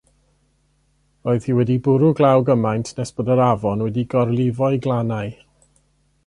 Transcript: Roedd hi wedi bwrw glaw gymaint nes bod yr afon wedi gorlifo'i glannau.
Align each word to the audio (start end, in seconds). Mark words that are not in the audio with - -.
Roedd 1.27 1.43
hi 1.49 1.53
wedi 1.57 1.75
bwrw 1.87 2.09
glaw 2.19 2.41
gymaint 2.47 2.89
nes 3.01 3.13
bod 3.19 3.29
yr 3.35 3.43
afon 3.49 3.85
wedi 3.89 4.07
gorlifo'i 4.15 4.83
glannau. 4.87 5.31